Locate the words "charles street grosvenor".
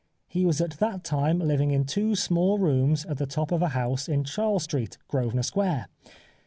4.23-5.43